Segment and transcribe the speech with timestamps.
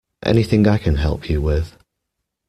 [0.25, 1.77] Anything I can help you with?